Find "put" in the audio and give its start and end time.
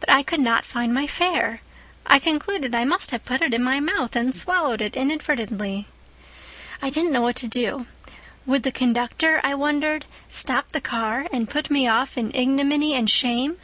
3.26-3.42, 11.50-11.68